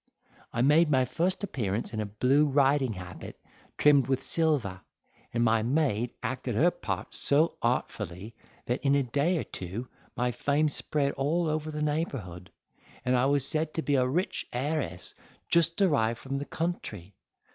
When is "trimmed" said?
3.77-4.07